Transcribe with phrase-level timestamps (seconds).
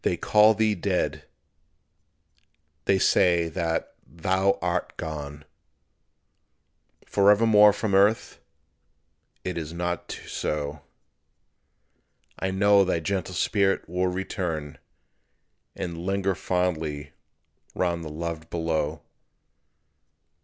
[0.03, 1.25] They call thee dead.
[2.85, 5.45] They say that thou art gone,
[7.05, 8.39] Forevermore from earth.
[9.43, 10.81] It is not so;
[12.39, 14.79] I know thy gentle spirit will return
[15.75, 17.13] And linger fondly
[17.75, 19.03] round the loved below.